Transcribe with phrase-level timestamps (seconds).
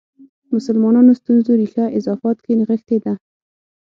[0.55, 3.13] مسلمانانو ستونزو ریښه اضافات کې نغښې ده.